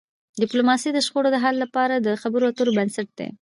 ډيپلوماسي 0.41 0.89
د 0.93 0.99
شخړو 1.05 1.29
د 1.33 1.37
حل 1.43 1.55
لپاره 1.63 1.95
د 1.97 2.07
خبرو 2.21 2.49
اترو 2.49 2.75
بنسټ 2.77 3.07
دی. 3.19 3.29